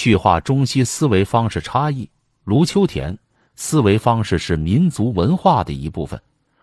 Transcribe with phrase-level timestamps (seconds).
[0.00, 2.08] 去化中西思维方式差异。
[2.44, 3.18] 卢秋田，
[3.54, 6.18] 思维方式是民族文化的一部分，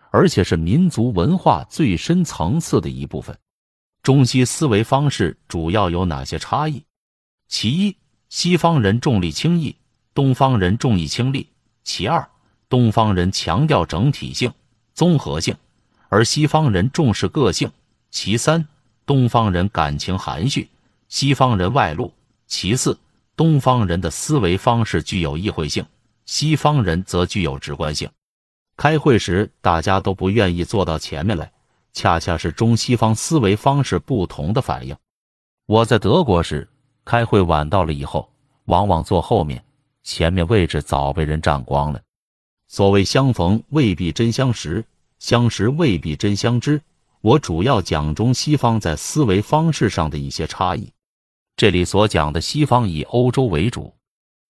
[0.09, 3.37] 而且是民族文化最深层次的一部分。
[4.01, 6.83] 中西思维方式主要有哪些差异？
[7.47, 7.95] 其一，
[8.27, 9.75] 西方人重利轻义，
[10.15, 11.45] 东方人重义轻利；
[11.83, 12.27] 其二，
[12.67, 14.51] 东方人强调整体性、
[14.95, 15.55] 综合性，
[16.09, 17.69] 而西方人重视个性；
[18.09, 18.67] 其三，
[19.05, 20.67] 东方人感情含蓄，
[21.07, 22.11] 西方人外露；
[22.47, 22.97] 其四。
[23.37, 25.85] 东方人的思维方式具有意会性，
[26.25, 28.09] 西方人则具有直观性。
[28.75, 31.51] 开会时，大家都不愿意坐到前面来，
[31.93, 34.97] 恰恰是中西方思维方式不同的反应。
[35.67, 36.67] 我在德国时，
[37.05, 38.27] 开会晚到了以后，
[38.65, 39.63] 往往坐后面，
[40.01, 42.01] 前面位置早被人占光了。
[42.67, 44.83] 所谓相逢未必真相识，
[45.19, 46.81] 相识未必真相知。
[47.21, 50.91] 我主要讲中西方在思维方式上的一些差异。
[51.57, 53.91] 这里所讲的西方以欧洲为主，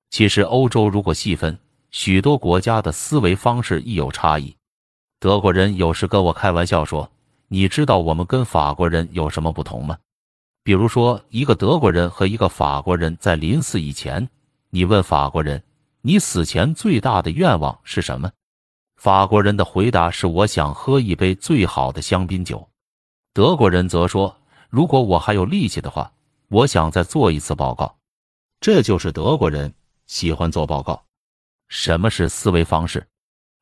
[0.09, 1.57] 其实欧洲如果细分，
[1.89, 4.53] 许多国家的思维方式亦有差异。
[5.17, 7.09] 德国人有时跟我开玩笑说
[7.47, 9.97] ：“你知道我们跟法国人有什么不同吗？”
[10.65, 14.27] 比如说，一个德国人和一个法国人在临死以前，
[14.69, 15.63] 你问法国人
[16.03, 18.29] ：“你死前最大的愿望是什么？”
[18.99, 22.67] 法国人的回答是：“我想喝一杯最好的香槟酒。”
[23.33, 24.35] 德国人则说
[24.69, 26.11] ：“如果我还有力气的话。”
[26.49, 27.97] 我想再做一次报告，
[28.61, 29.73] 这就是德国人
[30.05, 31.03] 喜欢做报告。
[31.67, 33.05] 什么是思维方式？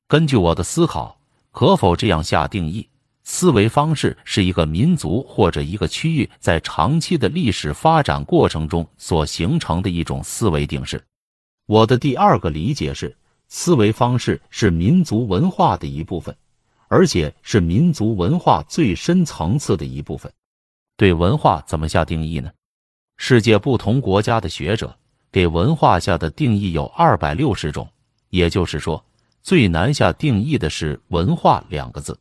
[0.07, 1.19] 根据我的思考，
[1.49, 2.87] 可否这样下定义：
[3.23, 11.03] 思维方式是一个民族或者一个区域在长期的历史发展过程中所形成的一种思维定式。
[11.65, 16.37] 我的第二个理解是，思维方式是民族文化的一部分，
[16.87, 20.31] 而且是民族文化最深层次的一部分。
[20.95, 22.51] 对文化怎么下定义呢？
[23.17, 24.95] 世界不同国家的学者
[25.31, 27.87] 给文化下的定义有二百六十种，
[28.29, 29.03] 也就是说，
[29.41, 32.17] 最难下定义的是“文化”两个字。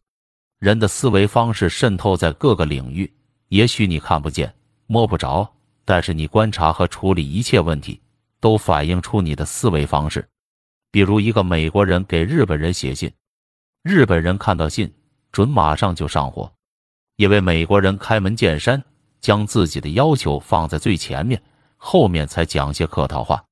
[0.58, 3.12] 人的思维方式渗透在各个领域，
[3.48, 4.52] 也许你看不见、
[4.86, 5.52] 摸不着，
[5.84, 8.00] 但是你观察和处理一切问题，
[8.40, 10.26] 都反映出你的思维方式。
[10.90, 13.12] 比如，一个美国人给日本人写信，
[13.82, 14.90] 日本人看到信
[15.32, 16.50] 准马上就上火，
[17.16, 18.82] 因为美国人开门见山。
[19.24, 21.42] 将自己的要求放在最前面，
[21.78, 23.42] 后面才讲些客套话。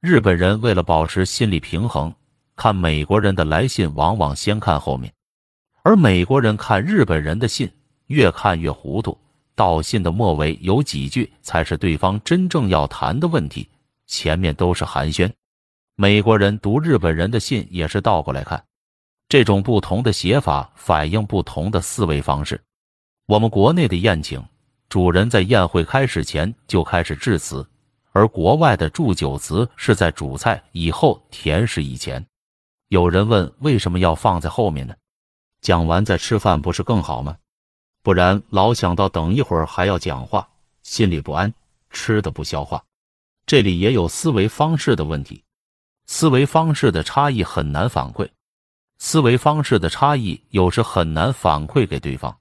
[0.00, 2.14] 日本人为了保持心理平衡，
[2.54, 5.12] 看美国人的来信往往先看后面，
[5.82, 7.68] 而美国人看日本人的信
[8.06, 9.18] 越看越糊涂，
[9.56, 13.68] 到信的末尾有几句才是对方真正要谈的问题，
[14.06, 15.28] 前面都是寒暄。
[15.96, 18.62] 美国人读日本人的信也是倒过来看，
[19.28, 22.62] 这种不同的写法反映不同的思维方式。
[23.26, 24.40] 我们国内的宴请。
[24.88, 27.66] 主人在宴会开始前就开始致辞，
[28.12, 32.24] 而国外的祝酒词是在主菜以后、甜食以前。
[32.88, 34.94] 有人问为什么要放在后面呢？
[35.60, 37.36] 讲完再吃饭不是更好吗？
[38.02, 40.48] 不然老想到等一会儿还要讲话，
[40.82, 41.52] 心里不安，
[41.90, 42.82] 吃的不消化。
[43.44, 45.44] 这里也有思维方式的问题，
[46.06, 48.26] 思维方式的差异很难反馈，
[48.96, 52.34] 思维方式的差异有时很难反馈给对方，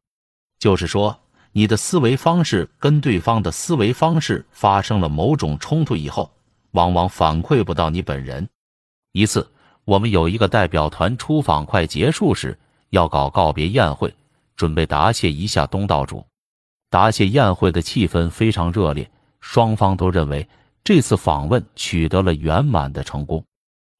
[0.59, 1.19] 就是说。
[1.57, 6.31] 你的思维方式跟对方的思维方式发生了某种冲突以后，
[6.69, 8.47] 往往反馈不到你本人。
[9.11, 9.49] 一次，
[9.83, 12.55] 我们有一个代表团出访快结束时，
[12.91, 14.13] 要搞告别宴会，
[14.55, 16.23] 准备答谢一下东道主。
[16.91, 20.47] 答谢宴会的气氛非常热烈，双方都认为
[20.83, 23.43] 这次访问取得了圆满的成功。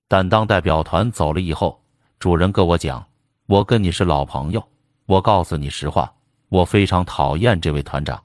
[0.08, 1.82] 但当代表团走了以后，
[2.20, 3.04] 主人跟我讲
[3.50, 4.64] ：“我跟你是老朋友，
[5.08, 6.14] 我告诉你实话。”
[6.50, 8.24] 我非常讨厌这位团长。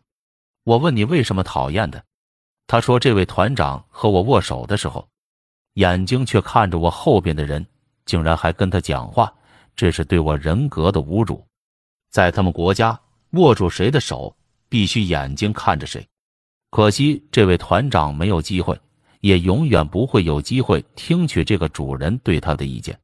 [0.64, 2.02] 我问你为什么讨厌的？
[2.68, 5.06] 他说：“这位团长和我握手的时候，
[5.74, 7.66] 眼睛却看着我后边的人，
[8.06, 9.30] 竟然还跟他讲话，
[9.74, 11.44] 这是对我人格的侮辱。
[12.10, 12.98] 在他们国家，
[13.32, 14.34] 握住谁的手
[14.68, 16.06] 必须眼睛看着谁。
[16.70, 18.80] 可惜这位团长没有机会，
[19.20, 22.98] 也永远不会有机会听取这个主人对他的意见。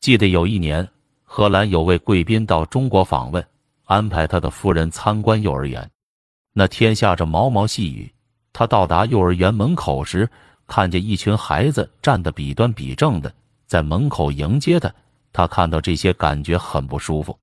[0.00, 0.86] 记得有一年，
[1.24, 3.44] 荷兰有位贵宾到中国访问。”
[3.90, 5.90] 安排他的夫人参观幼儿园，
[6.52, 8.14] 那天下着毛毛细雨。
[8.52, 10.30] 他到达幼儿园门口时，
[10.68, 13.34] 看见一群孩子站得笔端笔正的，
[13.66, 14.94] 在门口迎接他。
[15.32, 17.36] 他看到这些，感觉很不舒服。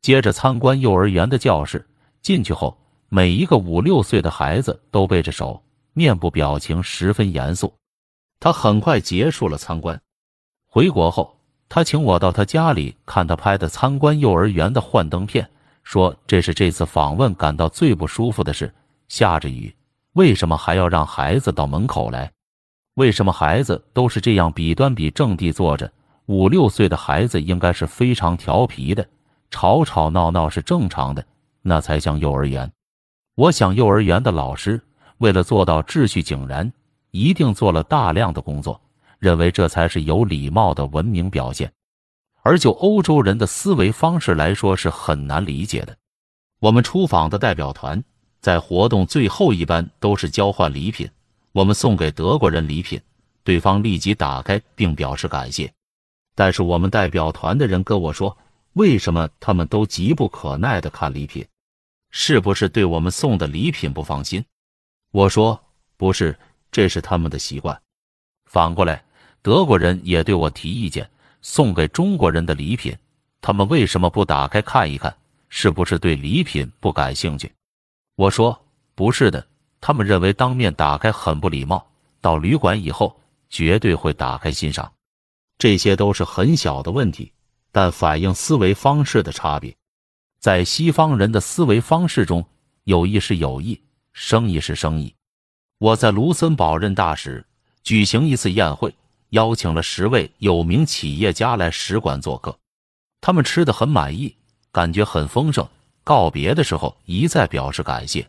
[0.00, 1.84] 接着参观幼儿园的教室，
[2.22, 2.78] 进去后，
[3.08, 5.60] 每一个五六岁的孩子都背着手，
[5.92, 7.74] 面部表情十分严肃。
[8.38, 10.00] 他很快结束了参观，
[10.68, 11.36] 回国后，
[11.68, 15.50] 他请我到他家里看他拍的参观幼儿园的幻灯片。
[15.82, 18.72] 说这是这次访问感到最不舒服的事。
[19.08, 19.74] 下着雨，
[20.12, 22.30] 为什么还要让孩子到门口来？
[22.94, 25.90] 为什么孩子都是这样笔端笔正地坐着？
[26.26, 29.04] 五六岁的孩子应该是非常调皮的，
[29.50, 31.24] 吵吵闹闹是正常的，
[31.62, 32.70] 那才像幼儿园。
[33.34, 34.80] 我想，幼儿园的老师
[35.18, 36.72] 为了做到秩序井然，
[37.10, 38.80] 一定做了大量的工作，
[39.18, 41.72] 认为这才是有礼貌的文明表现。
[42.42, 45.96] 而就欧洲人的思维方式来说，是很难理解的。
[46.58, 48.02] 我们出访的代表团
[48.40, 51.08] 在活动最后一般都是交换礼品，
[51.52, 53.00] 我们送给德国人礼品，
[53.44, 55.72] 对方立即打开并表示感谢。
[56.34, 58.36] 但是我们代表团的人跟我说，
[58.74, 61.46] 为什么他们都急不可耐的看礼品？
[62.10, 64.44] 是不是对我们送的礼品不放心？
[65.12, 65.60] 我说
[65.96, 66.38] 不是，
[66.72, 67.80] 这是他们的习惯。
[68.46, 69.04] 反过来，
[69.42, 71.08] 德国人也对我提意见，
[71.42, 72.96] 送给中国人的礼品，
[73.40, 75.14] 他们为什么不打开看一看？
[75.48, 77.50] 是不是对礼品不感兴趣？
[78.14, 78.56] 我说
[78.94, 79.44] 不是的，
[79.80, 81.84] 他们认为当面打开很不礼貌，
[82.20, 84.92] 到旅馆以后绝对会打开欣赏。
[85.58, 87.32] 这些都是很小的问题，
[87.72, 89.74] 但反映思维方式的差别。
[90.38, 92.46] 在西方人的思维方式中，
[92.84, 93.80] 友谊是友谊，
[94.12, 95.14] 生意是生意。
[95.78, 97.44] 我在卢森堡任大使，
[97.82, 98.94] 举行一次宴会，
[99.30, 102.58] 邀请了十位有名企业家来使馆做客，
[103.20, 104.36] 他们吃的很满意，
[104.70, 105.66] 感觉很丰盛。
[106.02, 108.28] 告别的时候一再表示感谢。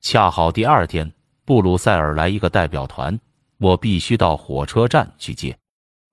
[0.00, 1.12] 恰好第二天，
[1.44, 3.18] 布鲁塞尔来一个代表团，
[3.58, 5.56] 我必须到火车站去接。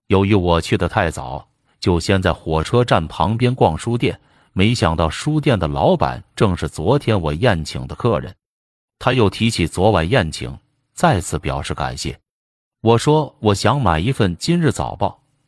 [0.07, 1.47] 由于我去的太早，
[1.79, 4.19] 就先在火车站旁边逛书店。
[4.51, 8.35] 没想到书店的老板正是昨天我宴请的客人，
[8.97, 10.57] 他又提起昨晚宴请，
[10.93, 12.19] 再次表示感谢。
[12.81, 15.07] 我说我想买一份《今日早报》，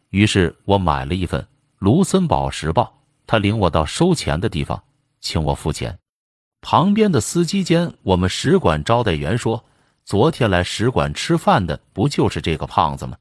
[0.10, 1.40] 于是我买了一份
[1.78, 2.84] 《卢森堡时报》。
[3.28, 4.82] 他领我到收钱的地方，
[5.22, 6.00] 请我付钱。
[6.62, 9.64] 旁边的司机间，我们使馆招待员说
[10.04, 13.16] ：“昨天来使馆吃饭的不就是这个胖子吗？”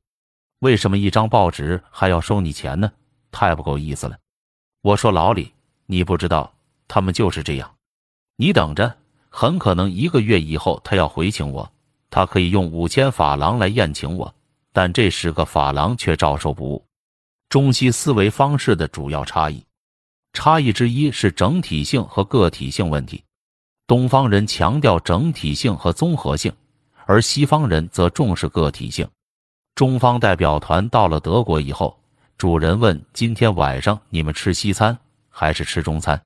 [0.61, 2.91] 为什么一张报纸还要收你钱呢？
[3.31, 4.17] 太不够意思了！
[4.81, 5.53] 我说老李，
[5.85, 6.55] 你不知道，
[6.89, 7.75] 他们就是这样。
[8.37, 8.97] 你等着，
[9.29, 11.71] 很可能一个月以后他要回请我，
[12.11, 14.35] 他可以用五千法郎来宴请我，
[14.73, 16.85] 但这十个法郎却照收不误。
[17.49, 19.65] 中西思维方式的主要差异，
[20.33, 23.23] 差异之一是整体性和个体性问题。
[23.87, 26.53] 东方人强调整体性和综合性，
[27.07, 29.09] 而西方人则重视个体性。
[29.75, 31.99] 中方代表团到了德国以后，
[32.37, 34.99] 主人问：“今天晚上你们吃西餐
[35.31, 36.21] 还是吃中餐？”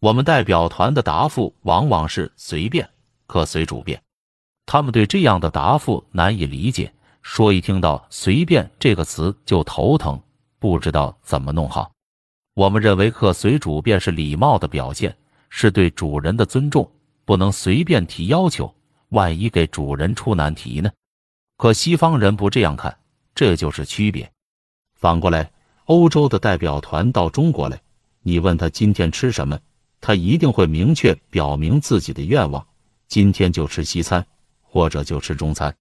[0.00, 2.88] 我们代表团的答复往往是“随便，
[3.26, 4.00] 可随主便”。
[4.66, 10.20] 他们对这样的答复难以理解，说一听到“随便”这个词就头疼，
[10.58, 11.92] 不知道怎么弄好。
[12.54, 15.16] 我们认为“客随主便”是礼貌的表现，
[15.50, 16.90] 是对主人的尊重，
[17.24, 18.74] 不能随便提要求，
[19.10, 20.90] 万一给主人出难题呢？
[21.56, 22.96] 可西方人不这样看，
[23.34, 24.30] 这就是区别。
[24.94, 25.50] 反过来，
[25.84, 27.80] 欧洲的代表团到中国来，
[28.22, 29.58] 你问他今天吃什么，
[30.00, 32.66] 他一定会明确表明自己的愿望：
[33.06, 34.26] 今天就吃西餐，
[34.74, 35.72] 或者就吃中餐。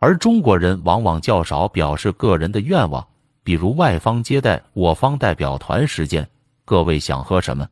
[0.00, 3.08] 而中国人往往较少表示个人的愿望，
[3.42, 6.28] 比如外方接待我方代表团时间，
[6.66, 7.66] 各位想喝什么？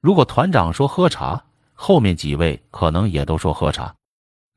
[0.00, 3.92] 如果团长说喝茶，后面几位可能也都说喝茶，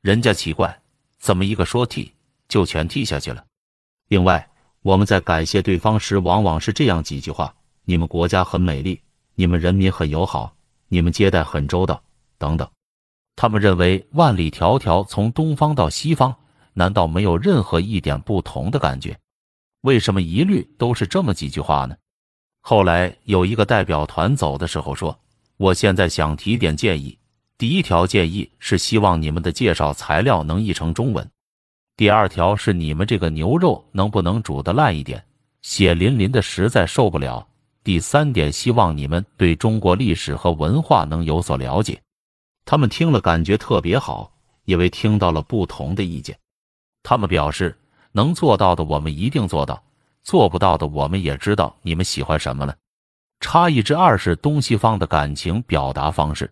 [0.00, 0.80] 人家奇怪。
[1.18, 2.12] 怎么一个说替
[2.48, 3.44] 就全替下去了？
[4.06, 4.48] 另外，
[4.82, 7.52] 我们在感谢对方时，往往是这样几句话
[7.84, 9.00] ：“你们国家很美丽，
[9.34, 10.54] 你们人民很友好，
[10.86, 12.00] 你们接待很周到，
[12.38, 12.68] 等等。”
[13.34, 16.34] 他们认为万里迢迢从东方到西方，
[16.74, 19.18] 难道没有任何一点不同的感觉？
[19.82, 21.96] 为什么一律都是这么几句话呢？
[22.60, 25.18] 后来有一个代表团走的时候说
[25.58, 27.18] ：“我现在想提点建议。”
[27.58, 31.28] 第一条建议是希望你们的介绍材料能译成中文。
[31.96, 35.24] 第二条是你们这个牛肉能不能煮得烂一点，
[35.62, 37.46] 血淋淋的实在受不了。
[37.84, 42.00] 第三点，希望你们对中国历史和文化能有所了解。
[42.64, 44.32] 他们听了感觉特别好，
[44.64, 46.38] 因为听到了不同的意见。
[47.02, 47.76] 他们表示
[48.12, 49.82] 能做到的我们一定做到，
[50.22, 52.76] 做不到的我们也知道你们喜欢什么了。
[53.40, 56.50] 差异之二是东西方的感情表达方式。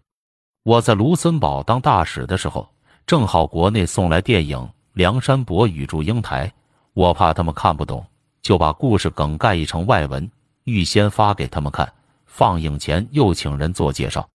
[0.65, 2.69] 我在卢森堡当大使的时候，
[3.07, 4.59] 正好国内送来电影
[4.93, 6.49] 《梁山伯与祝英台》，
[6.93, 8.05] 我怕他们看不懂，
[8.43, 10.29] 就把故事梗概译成外文，
[10.65, 11.91] 预先发给他们看。
[12.27, 14.29] 放映前又请人做介绍。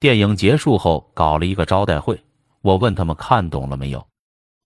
[0.00, 2.22] 电影结束后搞了一个招待会，
[2.62, 4.06] 我问他们看懂了没有，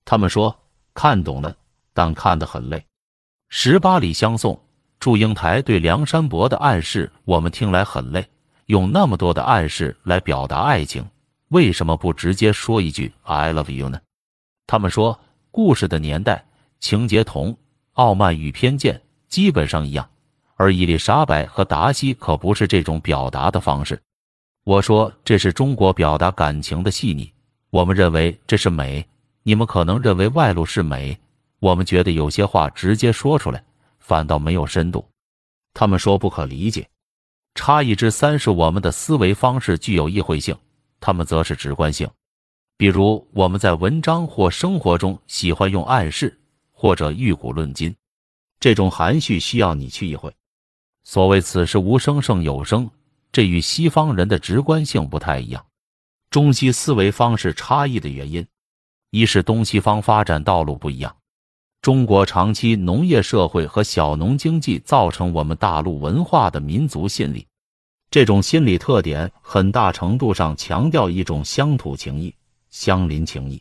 [0.04, 0.54] 他们说
[0.92, 1.56] 看懂了，
[1.94, 2.84] 但看得很累。
[3.48, 4.60] 十八里相送，
[5.00, 8.26] 祝英台对梁山伯的暗示，我们听来很累。
[8.66, 11.02] 用那么多的暗示来表达爱情，
[11.48, 13.98] 为什么不直接说一句 “I love you” 呢？
[14.66, 15.18] 他们说，
[15.50, 16.44] 故事的年代
[16.78, 17.56] 情节同，
[17.94, 20.06] 傲慢与偏见基本上一样。
[20.56, 24.00] 而伊丽莎白和达西可不是这种表达的方式。
[24.64, 27.32] 我说这是中国表达感情的细腻，
[27.70, 29.04] 我们认为这是美，
[29.42, 31.18] 你们可能认为外露是美。
[31.58, 33.64] 我们觉得有些话直接说出来，
[33.98, 35.04] 反倒没有深度。
[35.74, 36.88] 他们说不可理解。
[37.54, 40.56] 差异之三是我们的思维方式具有意会性，
[41.00, 42.08] 他们则是直观性。
[42.76, 46.40] 比如我们在文章或生活中喜欢用暗示
[46.70, 47.94] 或者欲古论今，
[48.60, 50.32] 这种含蓄需要你去意会。
[51.04, 52.88] 所谓此时无声胜有声，
[53.32, 55.64] 这与西方人的直观性不太一样。
[56.30, 58.46] 中西思维方式差异的原因，
[59.10, 61.16] 一是东西方发展道路不一样。
[61.80, 67.46] 中国长期农业社会和小农经济造成我们大陆文化的民族心理，
[68.10, 72.32] 这种心理特点很大程度上强调一种乡土情谊、
[72.70, 73.60] 乡邻情谊。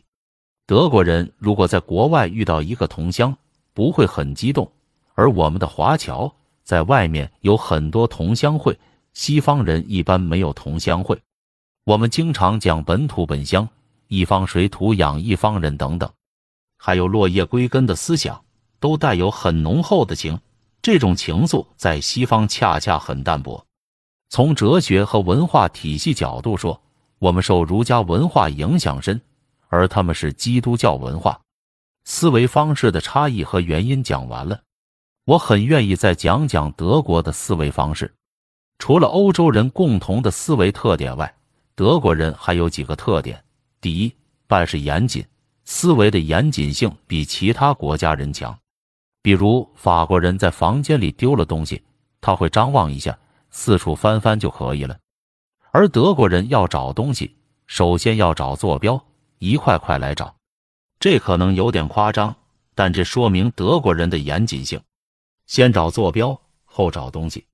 [0.66, 3.36] 德国人如果在国外遇到一个同乡，
[3.74, 4.70] 不会很激动，
[5.14, 8.78] 而我们的华侨在外面有很多同乡会，
[9.14, 11.20] 西方人一般没有同乡会。
[11.84, 13.68] 我们经常讲本土本乡，
[14.08, 16.10] 一方水土养一方人等等。
[16.76, 18.44] 还有落叶归根的思想，
[18.80, 20.38] 都带有很浓厚的情。
[20.80, 23.64] 这种情愫在西方恰恰很淡薄。
[24.28, 26.82] 从哲学和文化体系角度说，
[27.18, 29.20] 我们受儒家文化影响深，
[29.68, 31.40] 而他们是基督教文化。
[32.04, 34.60] 思维方式的差异和原因讲完了，
[35.24, 38.12] 我很愿意再讲讲德国的思维方式。
[38.82, 41.32] 除了欧洲人共同的思维特点外，
[41.76, 43.40] 德国人还有几个特点：
[43.80, 44.12] 第一，
[44.48, 45.24] 办事严谨。
[45.64, 48.58] 思维的严谨性比其他国家人强，
[49.22, 51.80] 比如法国人在房间里丢了东西，
[52.20, 53.16] 他会张望一下，
[53.52, 54.96] 四处翻翻就可以了；
[55.70, 57.36] 而德国人要找东西，
[57.68, 59.00] 首先要找坐标，
[59.38, 60.34] 一块块来找。
[60.98, 62.34] 这可能有点夸张，
[62.74, 64.80] 但这说明德国人的严谨性：
[65.46, 67.46] 先找坐标，后找东西。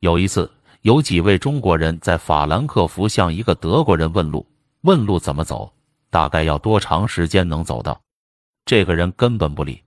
[0.00, 0.50] 有一次，
[0.82, 4.44] 有几位中国人在法兰克福向一个德国人问路，
[4.80, 5.72] 问路怎么走。
[6.10, 7.98] 大概要多长时间能走到？
[8.66, 9.80] 这个人根本不理，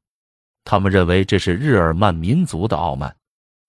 [0.64, 3.16] 他们认为这是日耳曼民族的傲慢。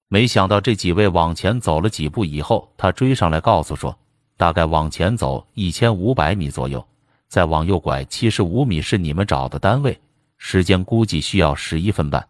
[0.09, 3.99] 没想到这几位往前走了几步以后，他追上来告诉说，
[4.37, 6.87] 大概往前走一千五百米左右，
[7.29, 10.01] 再往右拐七十五米是你们找的单位，
[10.39, 12.27] 时间估计需要十一分半。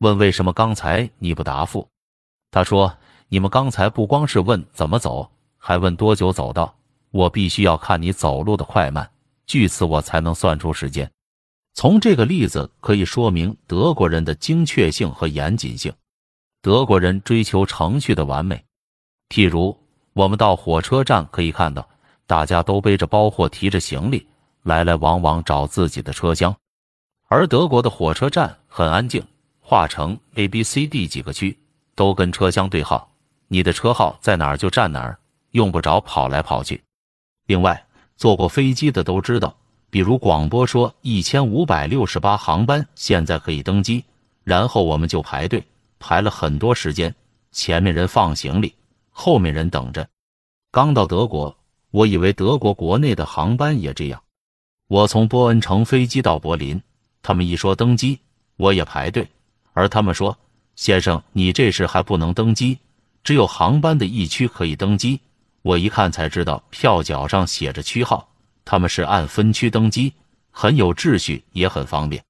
[0.00, 1.88] 问为什么刚才你不答复？
[2.50, 2.94] 他说
[3.34, 6.72] 你们刚才不光是问怎么走，还问多久走到，
[7.10, 9.10] 我必须要看你走路的快慢。
[9.44, 11.10] 据此，我才能算出时间。
[11.72, 15.92] 从这个例子可以说明德国人的精确性和严谨性。
[16.62, 18.64] 德国人追求程序的完美。
[19.28, 19.76] 譬如，
[20.12, 21.88] 我们到火车站可以看到，
[22.28, 24.24] 大家都背着包或提着行李，
[24.62, 26.54] 来来往往找自己的车厢。
[27.26, 29.20] 而德国的火车站很安静，
[29.58, 31.58] 划成 A、B、C、D 几个区，
[31.96, 33.10] 都跟车厢对号，
[33.48, 35.18] 你的车号在哪儿就站哪儿，
[35.50, 36.82] 用不着跑来跑去。
[37.46, 37.84] 另外，
[38.16, 39.56] 坐过飞机的都知道，
[39.90, 44.04] 比如广播说一千五百六十八航班现在可以登机，
[44.42, 45.64] 然后我们就排队，
[45.98, 47.14] 排了很多时间，
[47.52, 48.74] 前面人放行李，
[49.10, 50.08] 后面人等着。
[50.70, 51.56] 刚到德国，
[51.90, 54.20] 我以为德国国内的航班也这样。
[54.88, 56.80] 我从波恩乘飞机到柏林，
[57.22, 58.18] 他们一说登机，
[58.56, 59.28] 我也排队，
[59.72, 60.36] 而他们说
[60.76, 62.78] ：“先生，你这时还不能登机，
[63.24, 65.20] 只有航班的一区可以登机。”
[65.62, 68.28] 我一看才知道，票角上写着区号，
[68.66, 70.12] 他们是按分区登机，
[70.50, 72.22] 很有秩序，也很方便。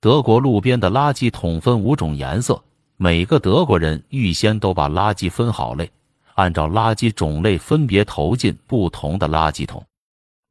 [0.00, 2.62] 德国路边的垃圾桶分五种颜色，
[2.96, 5.90] 每个德国人预先都把垃圾分好类，
[6.34, 9.84] 按照垃圾种类分别投进不同的垃圾桶。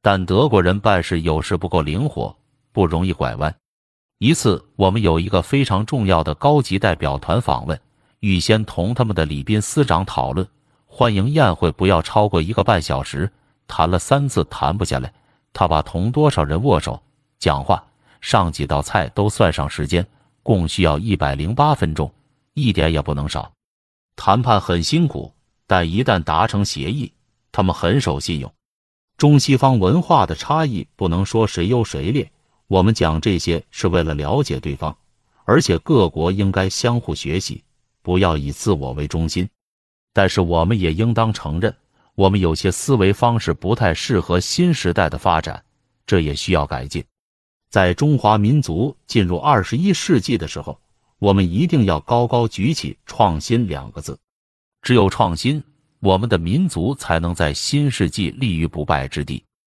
[0.02, 2.36] 但德国人办事有时不够灵活，
[2.74, 3.56] 不容易拐弯。
[4.18, 7.80] 一次，我们有一个非常重要的高级代表团访问，
[8.28, 10.46] 预先同他们的礼宾司长讨论。
[10.86, 13.32] 欢迎宴会不要超过一个半小时，
[13.70, 15.14] 谈了三次谈不下来。
[15.54, 17.02] 他把同多少人握手、
[17.40, 17.82] 讲话、
[18.20, 20.06] 上几道菜都算上时间，
[20.44, 22.12] 共需要一百零八分钟，
[22.54, 23.50] 一点也不能少。
[24.18, 25.32] 谈判很辛苦，
[25.66, 27.14] 但一旦达成协议，
[27.54, 28.54] 他们很守信用。
[29.16, 32.30] 中西方文化的差异不能说谁优谁劣，
[32.68, 34.98] 我们讲这些是为了了解对方，
[35.46, 37.64] 而且各国应该相互学习，
[38.08, 39.46] 不要以自我为中心。
[40.14, 41.76] 但是我们也应当承认，
[42.16, 45.62] 我们有些思维方式不太适合新时代的发展，
[46.06, 47.04] 这也需要改进。
[47.70, 50.80] 在中华民族进入二十一世纪的时候，
[51.20, 54.18] 我们一定要高高举起“创新”两个字。
[54.82, 55.62] 只有创新，
[56.00, 59.44] 我们的民族才能在新世纪立于不败之地。